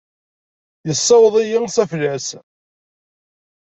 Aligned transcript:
Yessaweḍ-iyi 0.87 1.59
s 1.75 1.77
aflas. 1.83 2.27